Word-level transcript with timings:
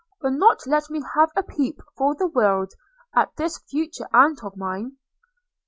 –will 0.23 0.31
not 0.31 0.65
let 0.65 0.89
me 0.89 0.99
have 1.13 1.29
a 1.35 1.43
peep, 1.43 1.79
for 1.95 2.15
the 2.15 2.25
world, 2.25 2.73
at 3.15 3.35
this 3.35 3.59
future 3.69 4.09
aunt 4.11 4.43
of 4.43 4.57
mine!' 4.57 4.97